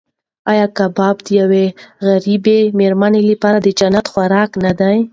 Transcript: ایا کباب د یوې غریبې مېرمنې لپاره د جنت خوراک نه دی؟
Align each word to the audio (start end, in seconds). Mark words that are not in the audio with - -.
ایا 0.51 0.65
کباب 0.77 1.15
د 1.25 1.27
یوې 1.41 1.65
غریبې 2.05 2.59
مېرمنې 2.79 3.21
لپاره 3.31 3.57
د 3.61 3.67
جنت 3.79 4.05
خوراک 4.11 4.51
نه 4.65 4.71
دی؟ 4.79 4.97